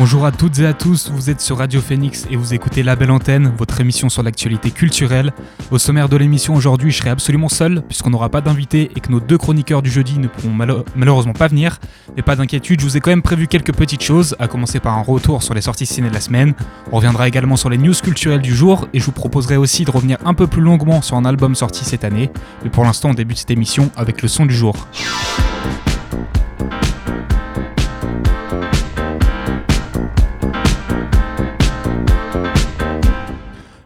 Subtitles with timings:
[0.00, 2.96] Bonjour à toutes et à tous, vous êtes sur Radio Phoenix et vous écoutez La
[2.96, 5.30] Belle Antenne, votre émission sur l'actualité culturelle.
[5.70, 9.12] Au sommaire de l'émission aujourd'hui, je serai absolument seul puisqu'on n'aura pas d'invité et que
[9.12, 10.54] nos deux chroniqueurs du jeudi ne pourront
[10.96, 11.80] malheureusement pas venir.
[12.16, 14.96] Mais pas d'inquiétude, je vous ai quand même prévu quelques petites choses, à commencer par
[14.96, 16.54] un retour sur les sorties ciné de la semaine.
[16.92, 19.90] On reviendra également sur les news culturelles du jour et je vous proposerai aussi de
[19.90, 22.30] revenir un peu plus longuement sur un album sorti cette année.
[22.64, 24.88] Mais pour l'instant, on débute cette émission avec le son du jour.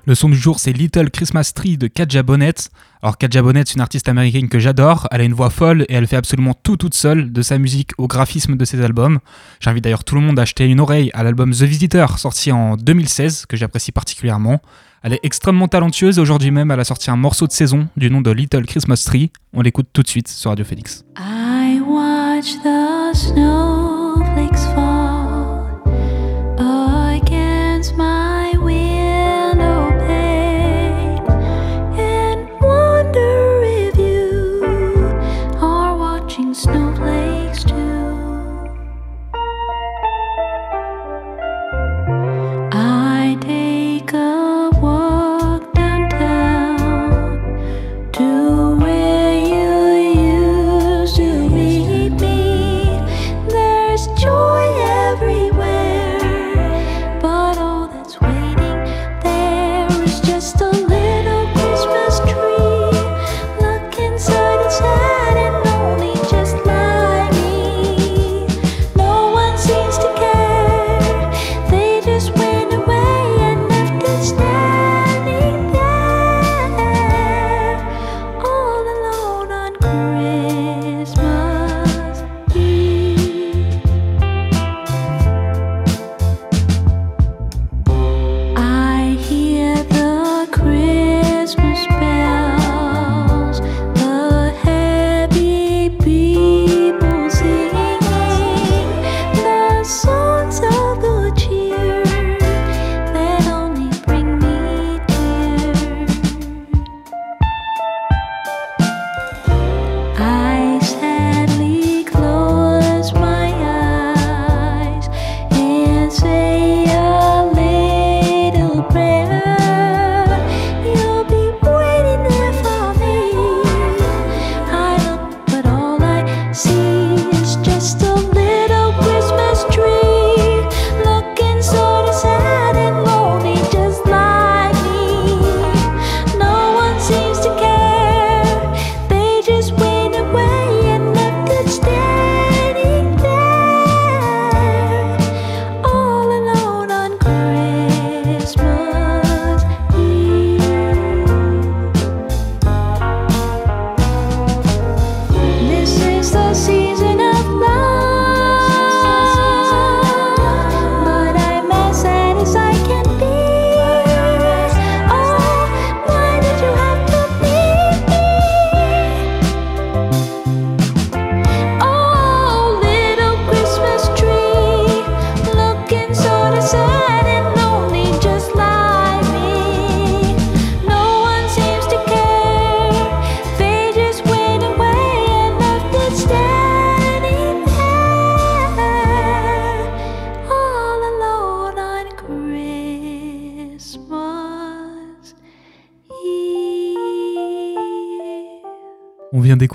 [0.06, 2.54] Le son du jour, c'est Little Christmas Tree de Katja Bonnet.
[3.02, 5.08] Alors, Katja Bonnet, c'est une artiste américaine que j'adore.
[5.10, 7.92] Elle a une voix folle et elle fait absolument tout toute seule, de sa musique
[7.96, 9.18] au graphisme de ses albums.
[9.60, 12.76] J'invite d'ailleurs tout le monde à acheter une oreille à l'album The Visitor, sorti en
[12.76, 14.60] 2016, que j'apprécie particulièrement.
[15.02, 18.10] Elle est extrêmement talentueuse et aujourd'hui même, elle a sorti un morceau de saison du
[18.10, 19.30] nom de Little Christmas Tree.
[19.54, 21.04] On l'écoute tout de suite sur Radio Phoenix.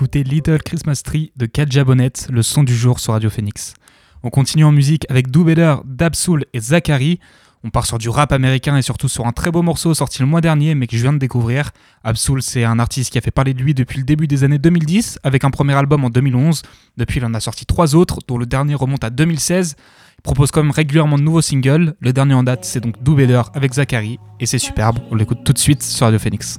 [0.02, 3.74] Little Christmas Tree de Katja Bonnet, le son du jour sur Radio Phoenix.
[4.22, 5.44] On continue en musique avec Do
[5.84, 7.20] Dabsoul et Zachary.
[7.62, 10.26] On part sur du rap américain et surtout sur un très beau morceau sorti le
[10.26, 11.70] mois dernier mais que je viens de découvrir.
[12.02, 14.58] Absoul, c'est un artiste qui a fait parler de lui depuis le début des années
[14.58, 16.62] 2010 avec un premier album en 2011.
[16.96, 19.76] Depuis, il en a sorti trois autres, dont le dernier remonte à 2016.
[20.18, 21.94] Il propose quand même régulièrement de nouveaux singles.
[22.00, 23.16] Le dernier en date, c'est donc Do
[23.54, 24.98] avec Zachary et c'est superbe.
[25.10, 26.58] On l'écoute tout de suite sur Radio Phoenix.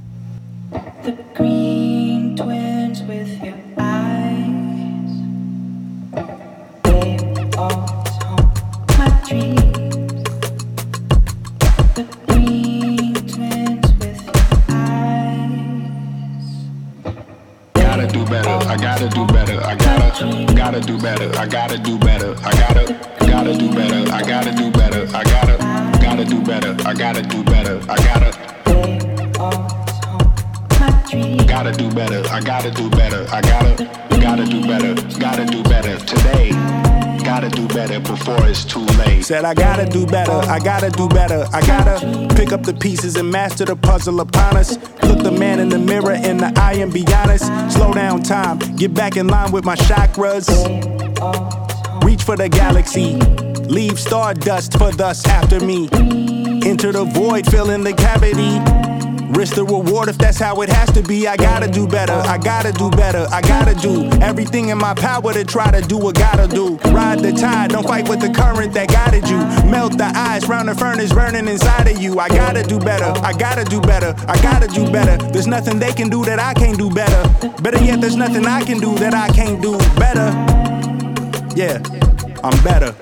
[18.71, 19.62] I gotta do better.
[19.65, 21.29] I gotta, gotta do better.
[21.38, 22.33] I gotta do better.
[22.41, 24.13] I gotta, gotta do better.
[24.13, 25.07] I gotta do better.
[25.13, 25.57] I gotta,
[26.01, 26.77] gotta do better.
[26.88, 27.81] I gotta do better.
[27.89, 28.31] I gotta.
[31.45, 32.23] Gotta do better.
[32.31, 33.25] I gotta do better.
[33.29, 33.83] I gotta,
[34.21, 35.19] gotta do better.
[35.19, 36.90] Gotta do better today.
[37.31, 39.24] Gotta do better before it's too late.
[39.24, 43.16] Said I gotta do better, I gotta do better, I gotta pick up the pieces
[43.16, 44.78] and master the puzzle upon us.
[45.04, 47.45] Look the man in the mirror in the eye and be honest.
[47.74, 50.45] Slow down time, get back in line with my chakras.
[52.04, 53.13] Reach for the galaxy,
[53.63, 55.88] leave stardust for thus after me.
[56.66, 58.90] Enter the void, fill in the cavity.
[59.31, 61.28] Risk the reward if that's how it has to be.
[61.28, 65.33] I gotta do better, I gotta do better, I gotta do everything in my power
[65.33, 66.78] to try to do what gotta do.
[66.92, 69.38] Ride the tide, don't fight with the current that guided you.
[69.69, 72.19] Melt the ice round the furnace burning inside of you.
[72.19, 75.18] I gotta do better, I gotta do better, I gotta do better.
[75.31, 77.22] There's nothing they can do that I can't do better.
[77.62, 80.27] Better yet, there's nothing I can do that I can't do better.
[81.56, 81.80] Yeah,
[82.44, 82.95] I'm better.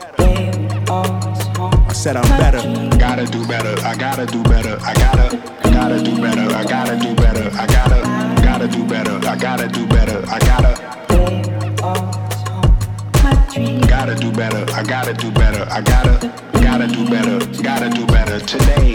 [0.90, 2.62] I said I'm better.
[2.98, 3.76] Gotta do better.
[3.86, 4.78] I gotta do better.
[4.82, 6.56] I gotta, gotta do better.
[6.56, 7.50] I gotta do better.
[7.54, 9.16] I gotta, gotta do better.
[9.26, 10.22] I gotta do better.
[10.28, 10.74] I gotta,
[13.88, 14.66] gotta do better.
[14.74, 15.66] I gotta do better.
[15.72, 17.64] I gotta, gotta do better.
[17.64, 18.94] Gotta do better today.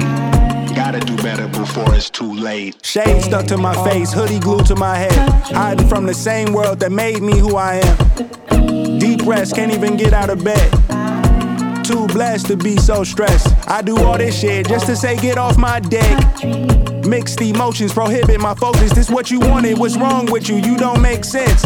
[0.74, 2.84] Gotta do better before it's too late.
[2.84, 5.30] Shade stuck to my face, hoodie glued to my head.
[5.54, 8.98] Hiding from the same world that made me who I am.
[8.98, 10.70] Deep rest, can't even get out of bed.
[11.84, 13.46] Too blessed to be so stressed.
[13.68, 16.44] I do all this shit just to say get off my deck.
[17.04, 18.92] Mixed emotions prohibit my focus.
[18.92, 20.56] This what you wanted, what's wrong with you?
[20.56, 21.62] You don't make sense.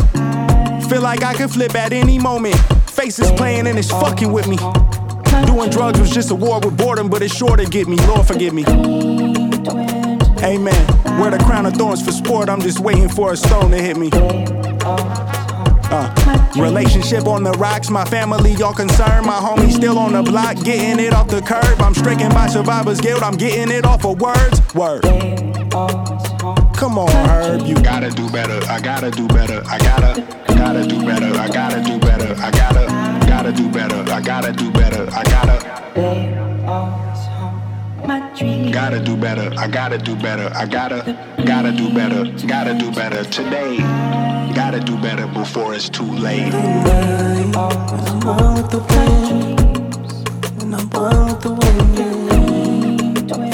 [0.88, 2.56] Feel like I could flip at any moment.
[2.91, 4.56] Faces playing and it's fucking with me.
[5.47, 7.97] Doing drugs was just a war with boredom, but it's sure to get me.
[8.09, 8.64] Lord forgive me.
[10.43, 11.21] Amen.
[11.21, 12.49] Wear the crown of thorns for sport.
[12.49, 14.11] I'm just waiting for a stone to hit me.
[15.90, 19.26] Uh, relationship on the rocks, my family y'all concerned.
[19.26, 21.81] My homie still on the block, getting it off the curb.
[21.81, 24.62] I'm stricken by survivor's guilt, I'm getting it off of words.
[24.75, 25.02] Word.
[26.79, 28.61] Come on, Herb, you Gotta do better.
[28.70, 29.62] I gotta do better.
[29.67, 31.37] I gotta, gotta do better.
[31.38, 31.68] I gotta
[38.99, 39.53] gotta do better.
[39.59, 40.50] I gotta do better.
[40.55, 41.17] I gotta,
[41.47, 42.25] gotta do better.
[42.47, 43.77] Gotta do better today.
[44.55, 46.53] Gotta do better before it's too late.
[46.53, 48.81] I'm one with the.
[50.61, 51.79] And I'm one with the wind.
[53.33, 53.50] I'm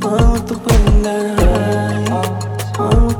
[0.00, 1.04] one with the wind.
[1.06, 2.10] yeah.
[2.76, 3.10] One.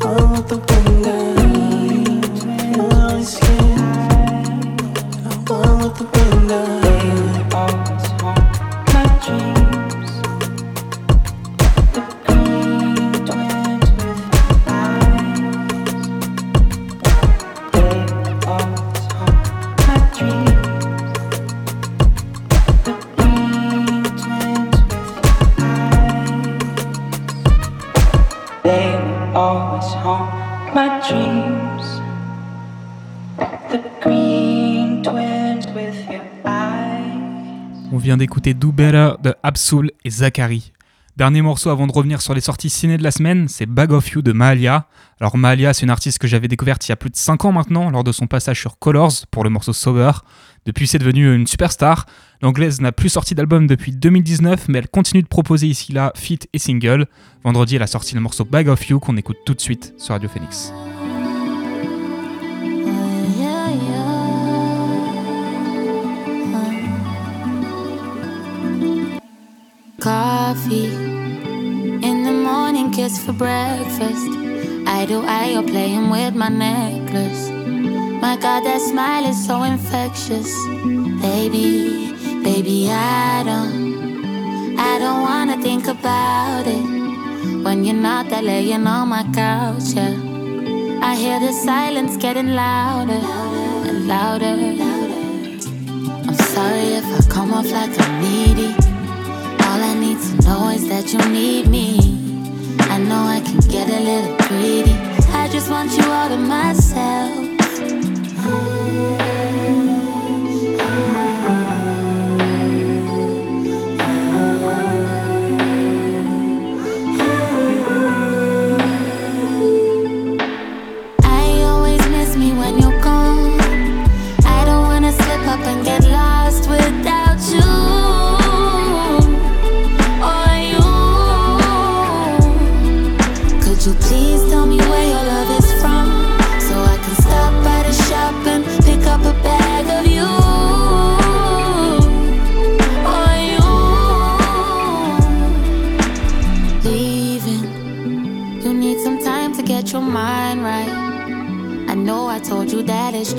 [0.00, 1.33] One with the wind.
[38.24, 40.72] D'écouter Do Better de Absol et Zachary.
[41.14, 44.08] Dernier morceau avant de revenir sur les sorties ciné de la semaine, c'est Bag of
[44.12, 44.88] You de Mahalia.
[45.20, 47.52] Alors Mahalia, c'est une artiste que j'avais découverte il y a plus de 5 ans
[47.52, 50.12] maintenant, lors de son passage sur Colors pour le morceau Sober.
[50.64, 52.06] Depuis, c'est devenu une superstar.
[52.40, 56.48] L'anglaise n'a plus sorti d'album depuis 2019, mais elle continue de proposer ici là feat
[56.54, 57.04] et single.
[57.44, 60.14] Vendredi, elle a sorti le morceau Bag of You qu'on écoute tout de suite sur
[60.14, 60.72] Radio Phoenix.
[70.04, 70.92] Coffee
[72.08, 74.28] in the morning, kiss for breakfast.
[74.86, 77.48] I do I, you're playing with my necklace.
[78.20, 80.52] My God, that smile is so infectious,
[81.22, 82.90] baby, baby.
[82.90, 89.22] I don't, I don't wanna think about it when you're not there laying on my
[89.32, 89.94] couch.
[89.94, 91.00] Yeah.
[91.00, 93.22] I hear the silence getting louder
[93.88, 94.54] and louder.
[96.28, 98.83] I'm sorry if I come off like I'm needy.
[100.46, 101.98] Is that you need me.
[102.90, 104.92] I know I can get a little greedy.
[105.32, 107.44] I just want you all to myself.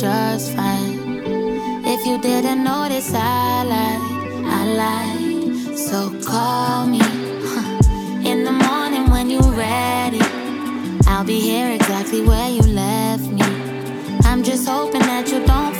[0.05, 0.99] Just fine.
[1.93, 4.01] If you didn't notice, I lied,
[4.57, 5.77] I lied.
[5.85, 7.01] So call me
[8.31, 10.21] in the morning when you're ready.
[11.07, 13.47] I'll be here exactly where you left me.
[14.29, 15.73] I'm just hoping that you don't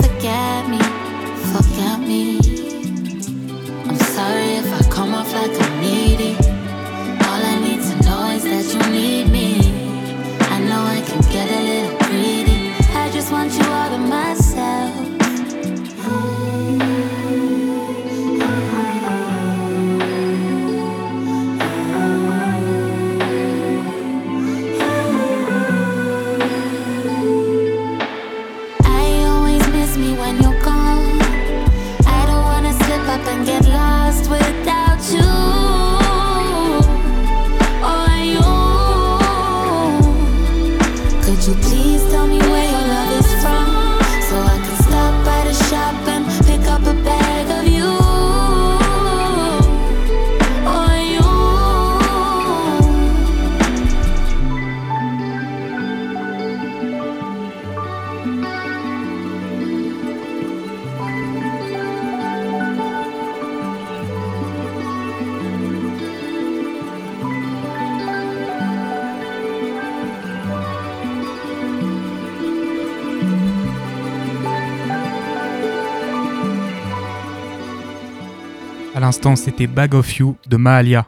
[79.33, 81.07] c'était Bag of You de Mahalia.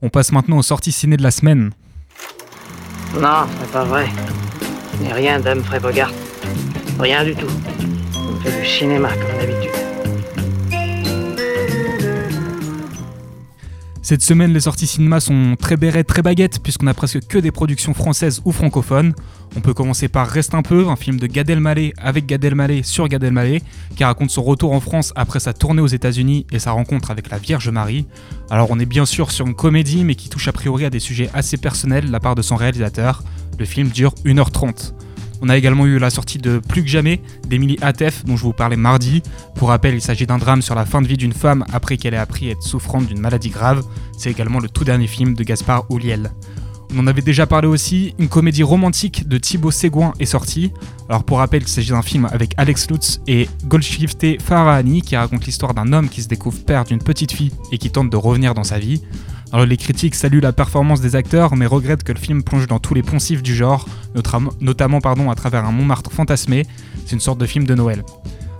[0.00, 1.72] On passe maintenant aux sorties ciné de la semaine.
[3.20, 4.06] Non, c'est pas vrai.
[5.00, 6.12] N'est rien d'Humphrey Bogart.
[7.00, 7.50] Rien du tout.
[8.14, 9.85] On fait du cinéma comme d'habitude.
[14.06, 17.50] Cette semaine, les sorties cinéma sont très bérets, très baguettes, puisqu'on a presque que des
[17.50, 19.12] productions françaises ou francophones.
[19.56, 22.84] On peut commencer par Reste un peu, un film de Gad Elmaleh avec Gad Elmaleh
[22.84, 23.62] sur Gad Elmaleh,
[23.96, 27.30] qui raconte son retour en France après sa tournée aux États-Unis et sa rencontre avec
[27.30, 28.06] la Vierge Marie.
[28.48, 31.00] Alors on est bien sûr sur une comédie, mais qui touche a priori à des
[31.00, 33.24] sujets assez personnels de la part de son réalisateur.
[33.58, 34.92] Le film dure 1h30.
[35.42, 38.52] On a également eu la sortie de Plus que jamais d'Emily Atef, dont je vous
[38.52, 39.22] parlais mardi.
[39.54, 42.14] Pour rappel, il s'agit d'un drame sur la fin de vie d'une femme après qu'elle
[42.14, 43.84] ait appris être souffrante d'une maladie grave.
[44.16, 46.30] C'est également le tout dernier film de Gaspard Ouliel.
[46.94, 50.72] On en avait déjà parlé aussi, une comédie romantique de Thibaut Ségouin est sortie.
[51.08, 55.46] Alors pour rappel, il s'agit d'un film avec Alex Lutz et Golshifteh Farahani qui raconte
[55.46, 58.54] l'histoire d'un homme qui se découvre père d'une petite fille et qui tente de revenir
[58.54, 59.02] dans sa vie.
[59.52, 62.78] Alors les critiques saluent la performance des acteurs mais regrettent que le film plonge dans
[62.80, 64.98] tous les poncifs du genre, notam- notamment
[65.30, 66.66] à travers un Montmartre fantasmé.
[67.06, 68.02] C'est une sorte de film de Noël.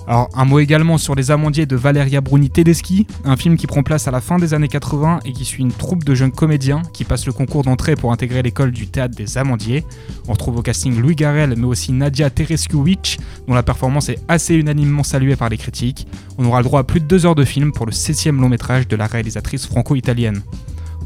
[0.09, 3.83] Alors, un mot également sur Les Amandiers de Valeria Bruni Tedeschi, un film qui prend
[3.83, 6.83] place à la fin des années 80 et qui suit une troupe de jeunes comédiens
[6.93, 9.85] qui passent le concours d'entrée pour intégrer l'école du théâtre des Amandiers.
[10.28, 13.16] On retrouve au casting Louis Garrel, mais aussi Nadia Tereskiewicz,
[13.49, 16.07] dont la performance est assez unanimement saluée par les critiques.
[16.38, 18.49] On aura le droit à plus de deux heures de film pour le septième long
[18.49, 20.40] métrage de la réalisatrice franco-italienne.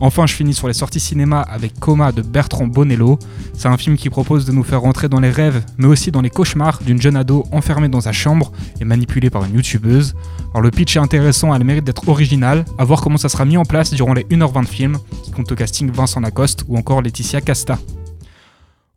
[0.01, 3.19] Enfin, je finis sur les sorties cinéma avec Coma de Bertrand Bonello.
[3.53, 6.23] C'est un film qui propose de nous faire rentrer dans les rêves, mais aussi dans
[6.23, 10.15] les cauchemars d'une jeune ado enfermée dans sa chambre et manipulée par une youtubeuse.
[10.53, 13.59] Alors le pitch est intéressant, elle mérite d'être originale, à voir comment ça sera mis
[13.59, 17.03] en place durant les 1h20 de film, qui compte au casting Vincent Lacoste ou encore
[17.03, 17.79] Laetitia Casta.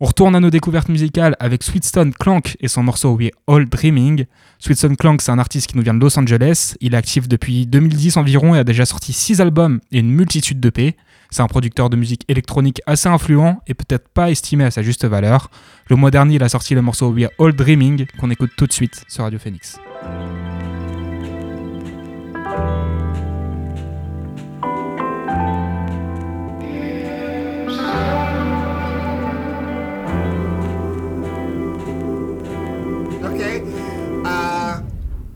[0.03, 4.25] On retourne à nos découvertes musicales avec Sweetstone Clank et son morceau We All Dreaming.
[4.59, 6.75] Sweetstone Clank, c'est un artiste qui nous vient de Los Angeles.
[6.81, 10.59] Il est actif depuis 2010 environ et a déjà sorti 6 albums et une multitude
[10.59, 10.97] de d'EP.
[11.29, 15.05] C'est un producteur de musique électronique assez influent et peut-être pas estimé à sa juste
[15.05, 15.49] valeur.
[15.89, 18.73] Le mois dernier, il a sorti le morceau We All Dreaming qu'on écoute tout de
[18.73, 19.79] suite sur Radio Phoenix.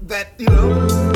[0.07, 1.06] That you know.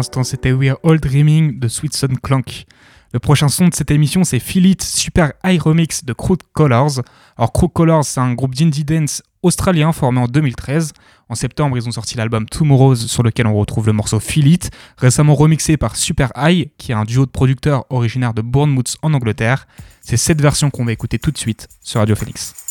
[0.00, 2.64] L'instant, c'était We Are All Dreaming de Sweet Son Clank.
[3.12, 7.02] Le prochain son de cette émission, c'est Feel Super High Remix de Crooked Colors.
[7.36, 10.94] Alors, Crooked Colors, c'est un groupe d'indie dance australien formé en 2013.
[11.28, 14.56] En septembre, ils ont sorti l'album Tomorrow's sur lequel on retrouve le morceau Feel
[14.96, 19.12] récemment remixé par Super High, qui est un duo de producteurs originaire de Bournemouth en
[19.12, 19.66] Angleterre.
[20.00, 22.69] C'est cette version qu'on va écouter tout de suite sur Radio Phoenix.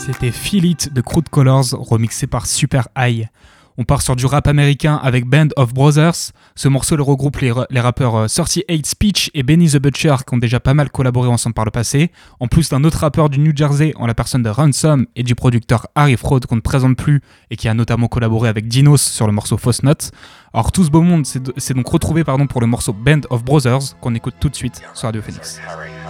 [0.00, 3.28] C'était Feel de Crude Colors, remixé par Super High.
[3.76, 6.32] On part sur du rap américain avec Band of Brothers.
[6.54, 10.34] Ce morceau le regroupe les, les rappeurs euh, 38 Speech et Benny the Butcher qui
[10.34, 12.10] ont déjà pas mal collaboré ensemble par le passé,
[12.40, 15.34] en plus d'un autre rappeur du New Jersey en la personne de Ransom et du
[15.34, 19.26] producteur Harry Fraud qu'on ne présente plus et qui a notamment collaboré avec Dinos sur
[19.26, 20.12] le morceau Fausse Note.
[20.54, 23.44] Alors tout ce beau monde s'est s'est donc retrouvé pardon, pour le morceau Band of
[23.44, 25.60] Brothers qu'on écoute tout de suite sur Radio Phoenix.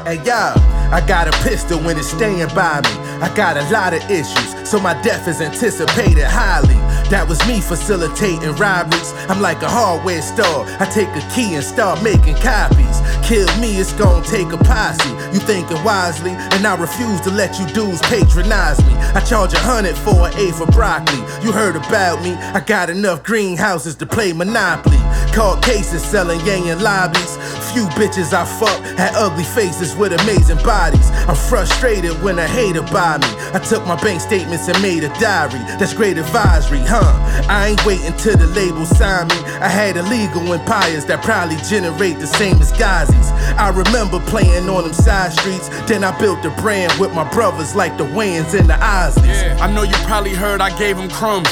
[0.04, 0.54] Hey yo,
[0.90, 2.90] I got a pistol when it's staying by me.
[3.20, 6.74] I got a lot of issues, so my death is anticipated highly.
[7.10, 9.12] That was me facilitating robberies.
[9.28, 10.64] I'm like a hardware store.
[10.80, 13.02] I take a key and start making copies.
[13.28, 15.10] Kill me, it's gonna take a posse.
[15.36, 18.94] You thinking wisely, and I refuse to let you dudes patronize me.
[19.12, 21.20] I charge a hundred for an A for broccoli.
[21.44, 24.98] You heard about me, I got enough greenhouses to play Monopoly.
[25.34, 27.36] Caught cases selling yang in lobbies.
[27.70, 31.10] Few bitches I fuck had ugly faces with amazing bodies.
[31.28, 33.28] I'm frustrated when a hater buy me.
[33.52, 35.60] I took my bank statements and made a diary.
[35.78, 37.14] That's great advisory, huh?
[37.48, 39.36] I ain't waiting till the label sign me.
[39.60, 43.30] I had illegal empires that probably generate the same as Ghazi's.
[43.58, 45.68] I remember playing on them side streets.
[45.86, 49.60] Then I built a brand with my brothers like the Wayans and the Osleys.
[49.60, 51.48] I know you probably heard I gave them crumbs.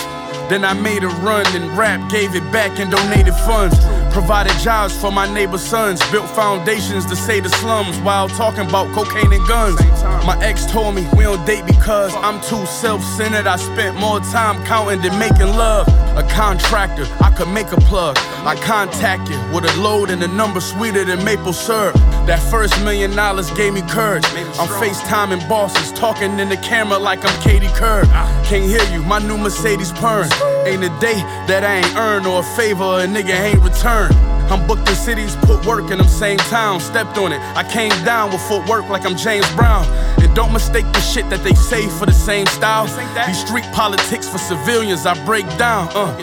[0.48, 3.76] Then I made a run and rap, gave it back and donated funds.
[4.14, 8.90] Provided jobs for my neighbor's sons, built foundations to save the slums while talking about
[8.94, 9.78] cocaine and guns.
[10.24, 13.46] My ex told me we don't date because I'm too self centered.
[13.46, 15.86] I spent more time counting than making love.
[16.16, 18.16] A contractor, I could make a plug.
[18.46, 21.94] I contact you with a load and a number sweeter than maple syrup.
[22.26, 24.24] That first million dollars gave me courage.
[24.58, 28.02] I'm FaceTiming bosses, talking in the camera like I'm Katie Kerr.
[28.48, 30.30] Can't hear you, my new Mercedes purring.
[30.64, 34.14] Ain't a day that I ain't earned or a favor a nigga ain't returned.
[34.50, 37.40] I'm booked in cities, put work in them same towns, stepped on it.
[37.54, 39.84] I came down with footwork like I'm James Brown.
[40.22, 42.86] And don't mistake the shit that they say for the same style.
[43.26, 45.88] These street politics for civilians, I break down.
[45.92, 46.16] Uh.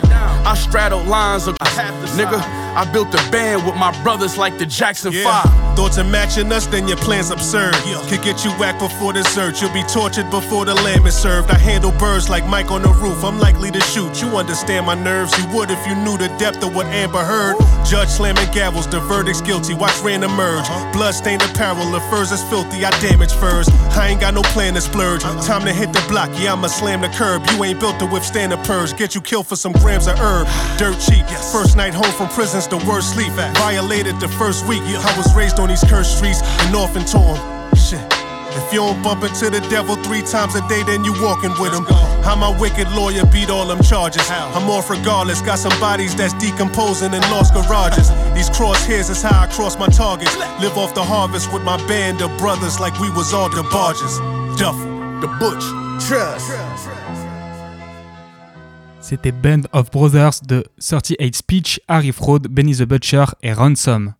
[0.44, 1.56] I straddle lines of
[2.18, 2.65] nigga.
[2.76, 5.48] I built a band with my brothers like the Jackson Five.
[5.76, 7.74] Thoughts of matching us, then your plan's absurd.
[8.08, 9.62] Could get you whacked before dessert.
[9.62, 11.50] You'll be tortured before the lamb is served.
[11.50, 13.24] I handle birds like Mike on the roof.
[13.24, 14.20] I'm likely to shoot.
[14.20, 15.32] You understand my nerves.
[15.38, 17.56] You would if you knew the depth of what Amber heard.
[17.86, 19.74] Judge slamming gavels, the verdict's guilty.
[19.74, 20.64] Watch rain emerge.
[20.68, 20.92] Uh-huh.
[20.92, 22.84] Blood stained apparel, the furs is filthy.
[22.84, 23.68] I damage furs.
[23.96, 25.24] I ain't got no plan to splurge.
[25.24, 25.42] Uh-huh.
[25.42, 26.28] Time to hit the block.
[26.38, 27.42] Yeah, I'ma slam the curb.
[27.52, 28.96] You ain't built to withstand a purge.
[28.96, 30.46] Get you killed for some grams of herb.
[30.78, 31.24] Dirt cheap.
[31.52, 32.28] First night home from
[32.66, 33.32] prison's the worst sleep.
[33.56, 34.82] Violated the first week.
[34.82, 37.38] I was raised on these cursed streets and often torn.
[37.76, 38.00] Shit.
[38.56, 41.74] If you don't bump into the devil three times a day, then you walking with
[41.74, 41.84] him.
[42.24, 44.30] How my wicked lawyer beat all them charges.
[44.30, 45.42] I'm off regardless.
[45.42, 48.08] Got some bodies that's decomposing in lost garages.
[48.34, 50.36] These crosshairs is how I cross my targets.
[50.60, 54.18] Live off the harvest with my band of brothers like we was all the barges.
[54.58, 54.78] Duff,
[55.20, 55.64] the butch,
[56.08, 57.05] trust.
[59.08, 64.14] C'était Band of Brothers de 38 Speech, Harry Fraud, Benny the Butcher et Ransom.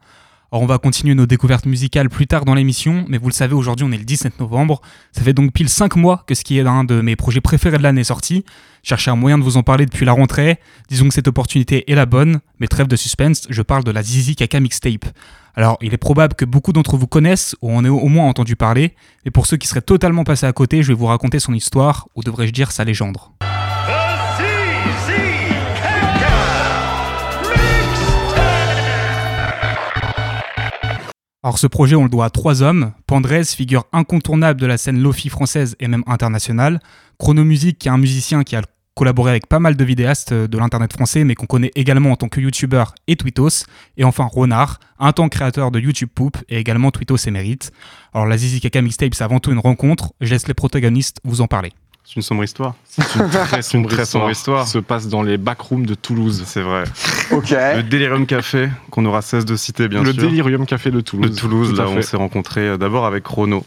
[0.52, 3.54] Alors on va continuer nos découvertes musicales plus tard dans l'émission, mais vous le savez,
[3.54, 4.80] aujourd'hui on est le 17 novembre.
[5.10, 7.78] Ça fait donc pile 5 mois que ce qui est un de mes projets préférés
[7.78, 8.44] de l'année est sorti.
[8.84, 10.60] Cherchez un moyen de vous en parler depuis la rentrée.
[10.88, 14.04] Disons que cette opportunité est la bonne, mais trêve de suspense, je parle de la
[14.04, 15.06] Zizi Kaka mixtape.
[15.56, 18.54] Alors il est probable que beaucoup d'entre vous connaissent ou en aient au moins entendu
[18.54, 18.94] parler,
[19.24, 22.06] mais pour ceux qui seraient totalement passés à côté, je vais vous raconter son histoire,
[22.14, 23.16] ou devrais-je dire sa légende.
[31.46, 32.90] Alors ce projet, on le doit à trois hommes.
[33.06, 36.80] Pandrez, figure incontournable de la scène Lofi française et même internationale.
[37.18, 38.62] Chronomusic, qui est un musicien qui a
[38.96, 42.28] collaboré avec pas mal de vidéastes de l'internet français, mais qu'on connaît également en tant
[42.28, 43.66] que youtubeur et tweetos.
[43.96, 47.70] Et enfin Ronard, un temps créateur de YouTube Poop et également tweetos émérite.
[48.12, 50.14] Alors la Zizi Kaka Mixtape, c'est avant tout une rencontre.
[50.20, 51.70] Je laisse les protagonistes vous en parler.
[52.06, 52.74] C'est une sombre histoire.
[52.84, 54.68] C'est une très sombre, très sombre histoire.
[54.68, 56.44] Se passe dans les backrooms de Toulouse.
[56.46, 56.84] C'est vrai.
[57.32, 57.50] Ok.
[57.50, 60.22] Le Delirium Café, qu'on aura cesse de citer, bien le sûr.
[60.22, 61.32] Delirium Café de Toulouse.
[61.32, 63.64] De Toulouse, Tout là, on s'est rencontrés euh, d'abord avec Renaud.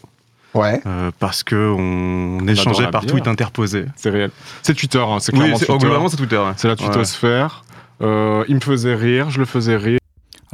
[0.54, 0.82] Ouais.
[0.86, 3.86] Euh, parce que on, échangeait par tweet interposé.
[3.97, 4.32] C'est réel.
[4.63, 5.80] C'est Twitter, hein, c'est Oui, clairement c'est- Twitter.
[5.86, 6.54] globalement, c'est Twitter, ouais.
[6.56, 6.80] C'est la Ouais.
[6.80, 7.63] twittosphère.
[8.02, 9.99] Euh, il me faisait rire, je le faisais rire.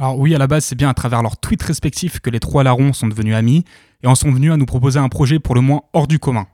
[0.00, 2.64] Alors oui, à la base, c'est bien à travers leurs tweets respectifs que les trois
[2.64, 3.64] larrons sont devenus amis
[4.02, 6.46] et en sont venus à nous proposer un projet pour le moins hors du commun.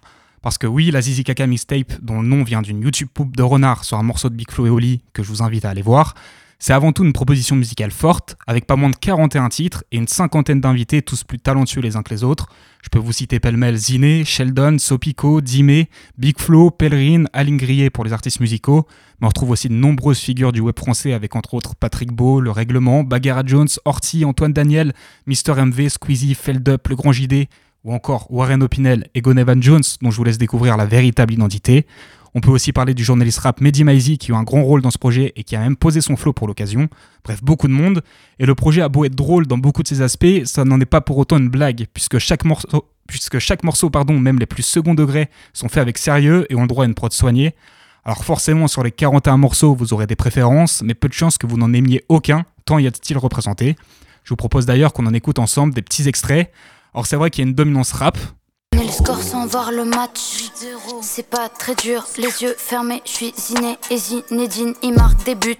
[0.43, 3.43] Parce que oui, la Zizi Kaka Mixtape, dont le nom vient d'une YouTube poupe de
[3.43, 5.83] renard sur un morceau de Big Flo et Oli que je vous invite à aller
[5.83, 6.15] voir,
[6.59, 10.07] c'est avant tout une proposition musicale forte, avec pas moins de 41 titres et une
[10.07, 12.47] cinquantaine d'invités, tous plus talentueux les uns que les autres.
[12.85, 18.05] Je peux vous citer pêle-mêle Ziné, Sheldon, Sopico, Dimé, Big Flo, Pellerine, Aline Grillet pour
[18.05, 18.87] les artistes musicaux,
[19.21, 22.41] mais on retrouve aussi de nombreuses figures du web français avec entre autres Patrick Beau,
[22.41, 24.93] Le Règlement, Bagheera Jones, Horty, Antoine Daniel,
[25.27, 27.49] Mister MV, Squeezie, Feldup, Le Grand JD,
[27.85, 31.87] ou encore Warren Opinel et Gonevan Jones, dont je vous laisse découvrir la véritable identité.
[32.35, 34.81] On peut aussi parler du journaliste rap Mehdi Maizi qui a eu un grand rôle
[34.81, 36.89] dans ce projet et qui a même posé son flow pour l'occasion.
[37.25, 38.03] Bref, beaucoup de monde.
[38.39, 40.87] Et le projet a beau être drôle dans beaucoup de ses aspects, ça n'en est
[40.87, 43.37] pas pour autant une blague, puisque chaque morceau, puisque
[43.91, 46.89] pardon, même les plus second degrés, sont faits avec sérieux et ont le droit à
[46.89, 47.55] une prod soignée.
[48.05, 51.47] Alors forcément, sur les 41 morceaux, vous aurez des préférences, mais peu de chances que
[51.47, 53.77] vous n'en aimiez aucun, tant y a de styles représentés.
[54.25, 56.51] Je vous propose d'ailleurs qu'on en écoute ensemble des petits extraits.
[56.95, 58.19] Alors c'est vrai qu'il y a une dominance rap,
[58.73, 60.51] connais le score sans voir le match.
[61.03, 65.35] C'est pas très dur, les yeux fermés, je suis Ziné et Zinedine, il marque des
[65.35, 65.57] buts.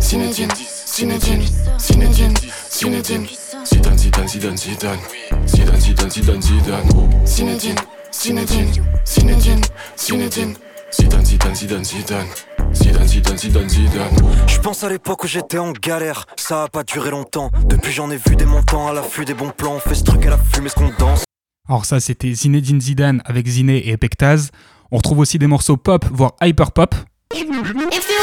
[0.00, 0.48] Zinedine,
[0.86, 1.42] Zinedine,
[1.78, 2.34] Zinedine,
[2.70, 3.26] Zinedine,
[3.64, 4.98] Zidane, Zidane, Zidane, Zidane.
[5.46, 7.26] Zidane, Zidane, Zidane, Zidane.
[7.26, 7.74] Zinedine,
[8.12, 8.72] Zinedine,
[9.04, 9.60] Zinedine,
[9.96, 10.56] Zinedine.
[10.92, 12.28] Zidane, Zidane, Zidane, Zidane.
[12.74, 14.16] Zidane, Zidane, Zidane, Zidane.
[14.46, 17.50] Je pense à l'époque où j'étais en galère, ça a pas duré longtemps.
[17.66, 19.74] Depuis j'en ai vu des montants à l'affût des bons plans.
[19.74, 21.24] On fait ce truc à la fumée, ce qu'on danse.
[21.68, 24.50] Alors ça, c'était Zinedine Zidane avec Ziné et Epectaz.
[24.90, 26.94] On retrouve aussi des morceaux pop, voire hyper pop.
[27.34, 28.22] If you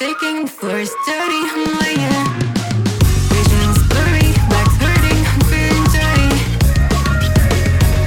[0.00, 2.28] shaking, the floor is dirty, I'm laying.
[3.32, 6.30] Vision's blurry, back's hurting, I'm feeling dirty.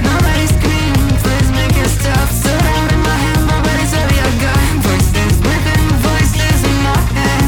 [0.02, 2.28] Nobody's screaming, please make it stop.
[2.42, 6.98] So loud in my hand, my body's heavy, I got voices within, voices in my
[7.14, 7.46] head.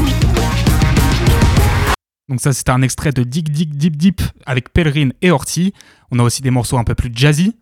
[2.29, 5.73] Donc ça, c'était un extrait de Dig Dig Deep Deep avec Pellerin et Horty.
[6.13, 7.57] On a aussi des morceaux un peu plus jazzy.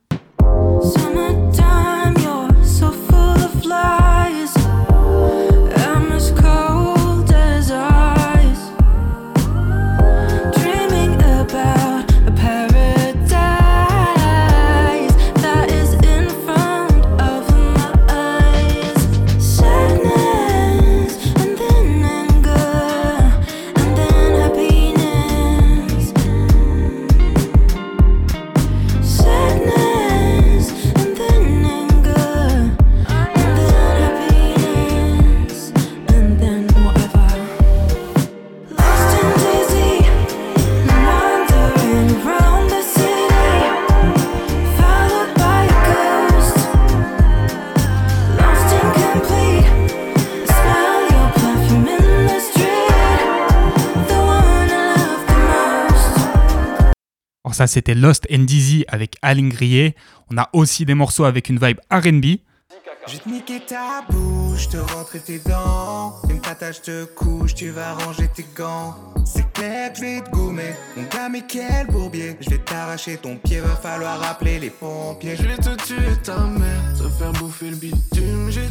[57.66, 59.94] Ça, c'était Lost and Dizzy avec Aline Grier.
[60.30, 62.40] On a aussi des morceaux avec une vibe R&B.
[63.06, 66.14] Je te niquer ta bouche, te rentrer tes dents.
[66.28, 66.40] Une
[66.72, 68.94] je te couche, tu vas ranger tes gants.
[69.24, 70.74] C'est clair que je vais te gommer.
[70.96, 72.36] Mon gars, mais quel bourbier.
[72.40, 75.36] Je vais t'arracher ton pied, va falloir appeler les pompiers.
[75.36, 78.50] Je vais te tuer ta mère, te faire bouffer le bitume.
[78.50, 78.68] J'ai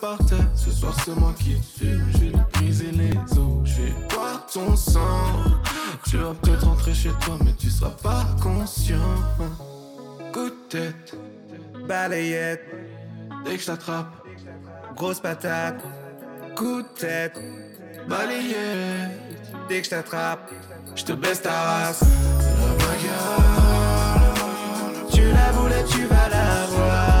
[0.00, 2.10] par terre, ce soir c'est moi qui fume.
[2.12, 5.32] Te briser les os, je vais boire ton sang.
[6.04, 8.96] Tu vas peut-être rentrer chez toi, mais tu seras pas conscient.
[10.32, 11.16] Coup de tête,
[11.88, 12.64] balayette,
[13.44, 14.12] Dès que je t'attrape,
[14.94, 15.80] grosse patate.
[16.56, 17.38] Coup de tête,
[18.08, 19.10] balayette.
[19.68, 20.50] dès que je t'attrape,
[20.94, 22.02] je te baisse ta race.
[22.02, 24.34] La bagarre,
[25.12, 27.15] Tu la voulais, tu vas la voir.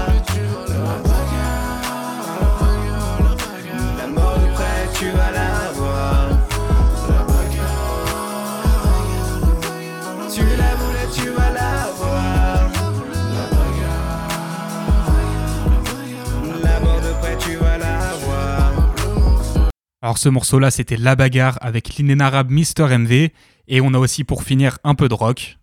[20.06, 23.30] Alors ce morceau-là, c'était La Bagarre avec l'inénarrable Mister MV.
[23.66, 25.58] Et on a aussi pour finir un peu de rock.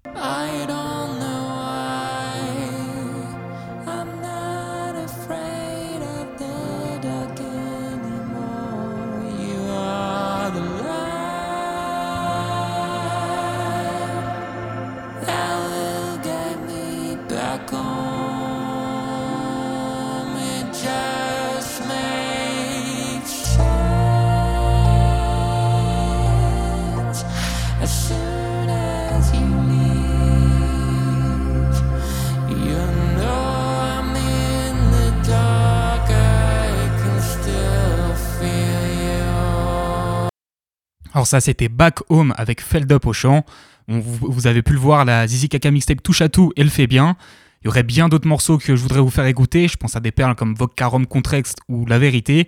[41.25, 43.45] Ça, c'était Back Home avec Feld Up au chant.
[43.87, 46.87] Vous, avez pu le voir, la Zizi Kaka mixtape touche à tout et le fait
[46.87, 47.17] bien.
[47.61, 49.67] Il y aurait bien d'autres morceaux que je voudrais vous faire écouter.
[49.67, 52.47] Je pense à des perles comme Vogue Carom Contrext ou La Vérité.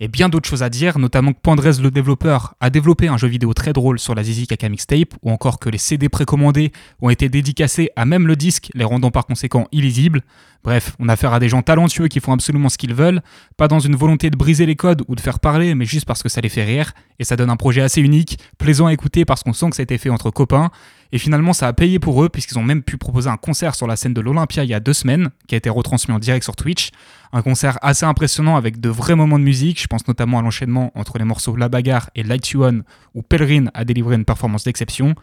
[0.00, 3.28] Et bien d'autres choses à dire, notamment que Pandrez le développeur a développé un jeu
[3.28, 7.10] vidéo très drôle sur la Zizi Kaka mixtape, ou encore que les CD précommandés ont
[7.10, 10.22] été dédicacés à même le disque, les rendant par conséquent illisibles.
[10.64, 13.20] Bref, on a affaire à des gens talentueux qui font absolument ce qu'ils veulent,
[13.58, 16.22] pas dans une volonté de briser les codes ou de faire parler, mais juste parce
[16.22, 19.26] que ça les fait rire, et ça donne un projet assez unique, plaisant à écouter
[19.26, 20.70] parce qu'on sent que ça a été fait entre copains,
[21.12, 23.86] et finalement ça a payé pour eux puisqu'ils ont même pu proposer un concert sur
[23.86, 26.44] la scène de l'Olympia il y a deux semaines, qui a été retransmis en direct
[26.44, 26.90] sur Twitch,
[27.34, 30.92] un concert assez impressionnant avec de vrais moments de musique, je pense notamment à l'enchaînement
[30.94, 32.82] entre les morceaux La Bagarre et Light You On,
[33.14, 35.14] où Pellerin a délivré une performance d'exception.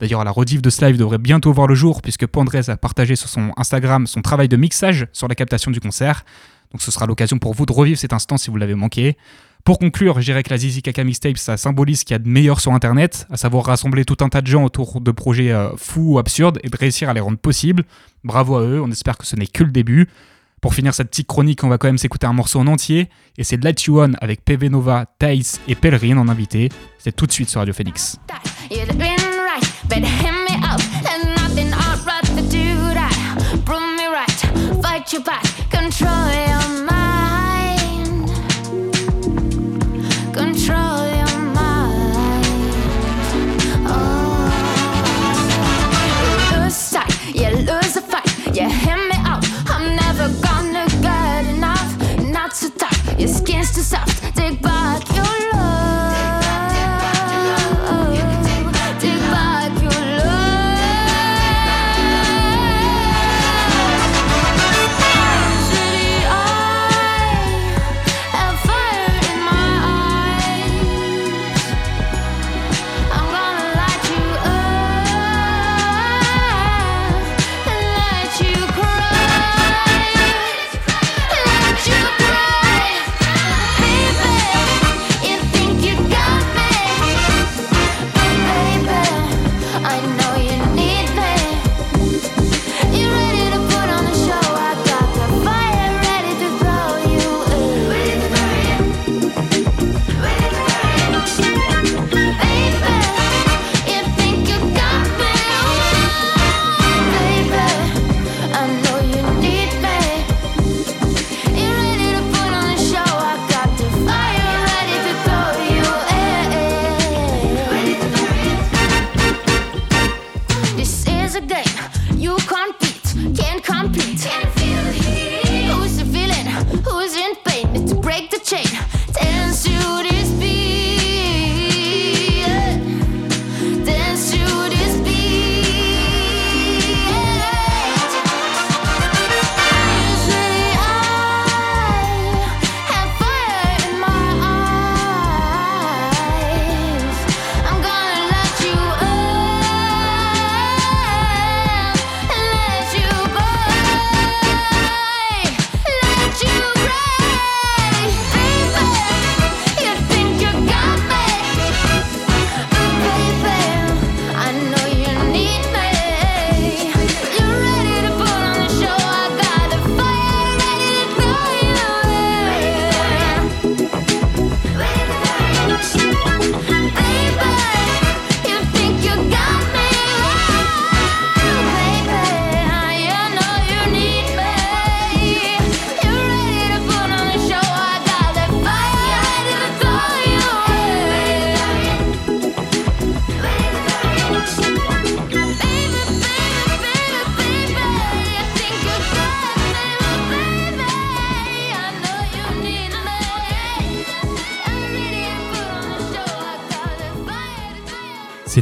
[0.00, 3.16] D'ailleurs, la rediff de ce live devrait bientôt voir le jour, puisque Pandrez a partagé
[3.16, 6.24] sur son Instagram son travail de mixage sur la captation du concert.
[6.72, 9.16] Donc ce sera l'occasion pour vous de revivre cet instant si vous l'avez manqué.
[9.64, 12.18] Pour conclure, je dirais que la Zizi Kaka Mixtape, ça symbolise ce qu'il y a
[12.18, 15.50] de meilleur sur Internet, à savoir rassembler tout un tas de gens autour de projets
[15.50, 17.84] euh, fous ou absurdes et de réussir à les rendre possibles.
[18.24, 20.08] Bravo à eux, on espère que ce n'est que le début.
[20.62, 23.08] Pour finir cette petite chronique, on va quand même s'écouter un morceau en entier,
[23.38, 26.70] et c'est Light You On avec PV Nova, Thaïs et Pellerin en invité.
[26.98, 28.18] C'est tout de suite sur Radio Phoenix.
[29.90, 30.80] But hit me up.
[31.02, 33.12] There's nothing I'd rather do that.
[33.64, 34.40] Prove me right,
[34.80, 35.42] fight you back,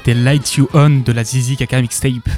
[0.09, 2.31] C'était Light You On de la Zizi Kaka Mixtape.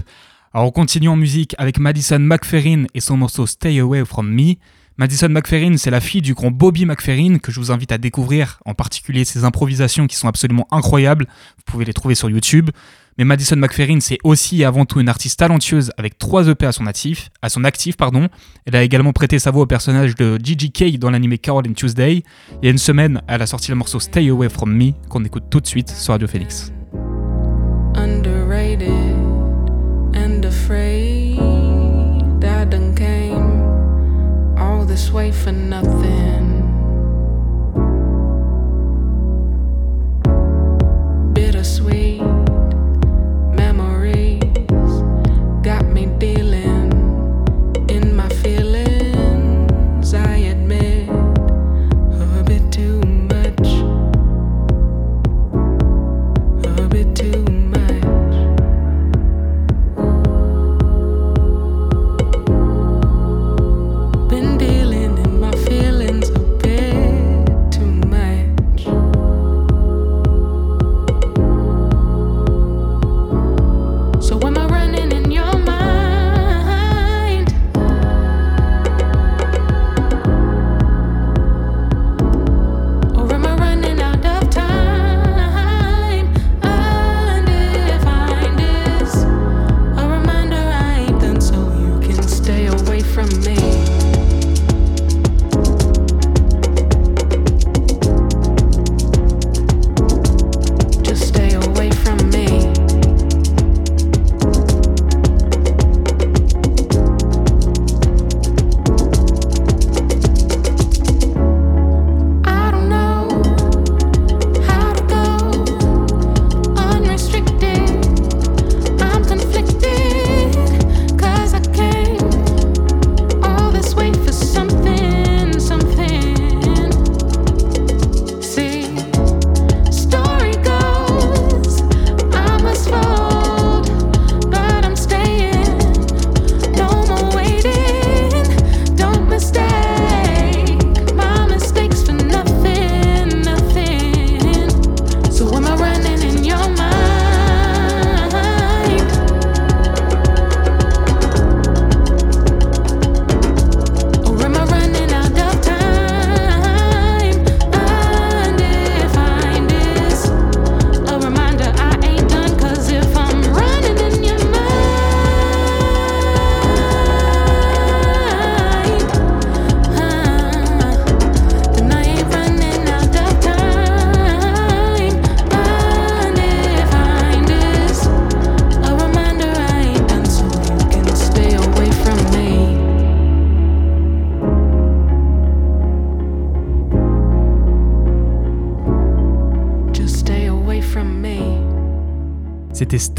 [0.52, 4.54] Alors on continue en musique avec Madison McFerrin et son morceau Stay Away From Me.
[4.96, 8.58] Madison McFerrin, c'est la fille du grand Bobby McFerrin que je vous invite à découvrir,
[8.66, 11.28] en particulier ses improvisations qui sont absolument incroyables.
[11.58, 12.70] Vous pouvez les trouver sur YouTube.
[13.18, 16.72] Mais Madison McFerrin, c'est aussi et avant tout une artiste talentueuse avec trois EP à
[16.72, 17.30] son actif.
[17.40, 18.26] À son actif pardon.
[18.66, 21.74] Elle a également prêté sa voix au personnage de Gigi Kay dans l'anime Carol and
[21.74, 22.24] Tuesday.
[22.62, 25.24] Il y a une semaine, elle a sorti le morceau Stay Away From Me qu'on
[25.24, 26.72] écoute tout de suite sur Radio Félix.
[35.12, 36.30] Wait for nothing.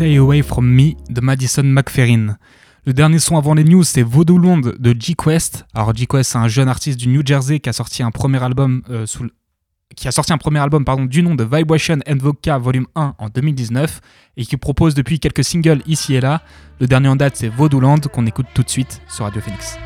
[0.02, 2.36] Stay Away From Me de Madison McFerrin.
[2.88, 5.64] Le dernier son avant les news, c'est Land de G-Quest.
[5.76, 8.82] Alors G-Quest, c'est un jeune artiste du New Jersey qui a sorti un premier album
[8.90, 9.06] euh,
[9.96, 13.14] qui a sorti un premier album pardon, du nom de Vibration and Vodka Volume 1
[13.16, 14.02] en 2019
[14.38, 16.42] et qui propose depuis quelques singles ici et là.
[16.80, 19.78] Le dernier en date, c'est Vaudou Land qu'on écoute tout de suite sur Radio Phoenix.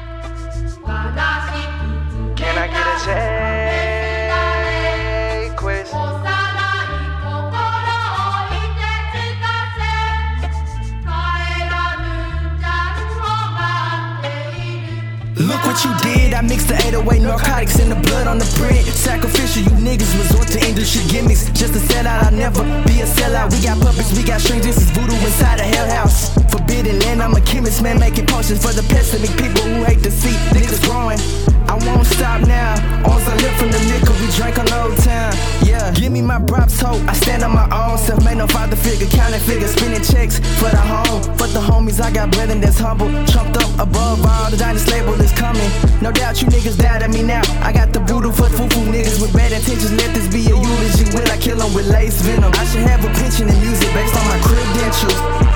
[15.46, 18.82] Look what you did, I mixed the 808 narcotics and the blood on the print.
[18.88, 22.26] Sacrificial, you niggas resort to industry gimmicks just to sell out.
[22.26, 23.54] I'll never be a sellout.
[23.54, 26.34] We got puppets, we got strings, this is voodoo inside a hell house.
[26.50, 30.10] Forbidden land, I'm a chemist, man, making potions for the pessimistic people who hate to
[30.10, 31.22] see niggas growing.
[31.70, 32.74] I won't stop now.
[33.06, 35.34] Arms I live from the liquor we drank on Old Town.
[35.64, 37.02] Yeah, give me my props, hope.
[37.08, 40.70] I stand on my own self, made no father figure, counting figures, spinning checks for
[40.70, 41.22] the home.
[41.38, 44.50] For the homies, I got brethren that's humble, trumped up above all.
[44.52, 45.70] The dynasty label coming.
[46.02, 47.44] No doubt you niggas doubted me now.
[47.62, 49.92] I got the voodoo for foo-foo niggas with bad intentions.
[49.92, 51.06] Let this be a eulogy.
[51.16, 52.52] Will I kill 'em with lace venom?
[52.54, 55.55] I should have a pension in music based on my credentials.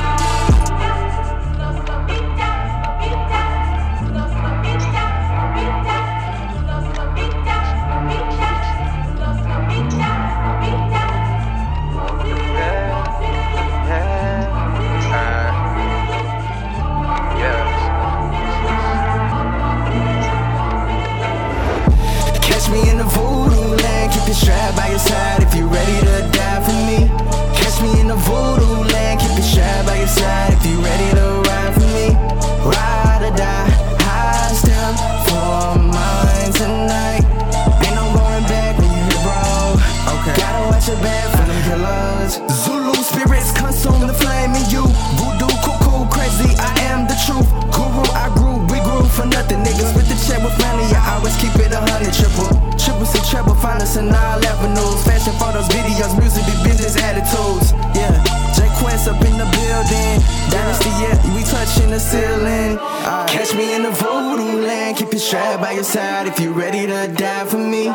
[61.99, 62.77] The ceiling.
[63.27, 66.87] Catch me in the voodoo land, keep your strap by your side if you're ready
[66.87, 67.85] to die for me.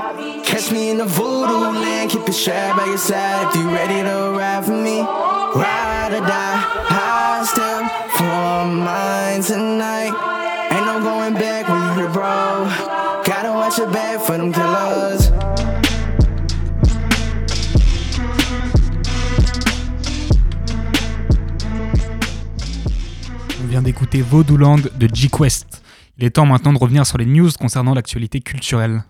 [0.44, 4.02] Catch me in the voodoo land, keep your strap by your side if you're ready
[4.02, 5.00] to ride for me.
[5.00, 6.57] Ride or die,
[6.94, 7.82] high step
[8.18, 10.12] for mine tonight.
[10.72, 12.68] Ain't no going back when you hear bro.
[13.24, 15.24] Gotta watch your back for them killers.
[23.85, 25.82] D'écouter Vaudouland de G-Quest.
[26.18, 29.05] Il est temps maintenant de revenir sur les news concernant l'actualité culturelle.